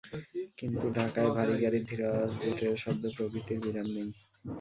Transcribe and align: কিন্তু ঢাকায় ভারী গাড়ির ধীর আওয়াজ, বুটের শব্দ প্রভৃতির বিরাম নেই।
কিন্তু 0.57 0.85
ঢাকায় 0.97 1.31
ভারী 1.37 1.55
গাড়ির 1.63 1.83
ধীর 1.89 2.01
আওয়াজ, 2.07 2.31
বুটের 2.39 2.73
শব্দ 2.83 3.03
প্রভৃতির 3.15 3.59
বিরাম 3.63 3.87
নেই। 3.95 4.09